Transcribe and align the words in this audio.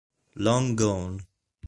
Long 0.33 0.73
Gone 0.73 1.21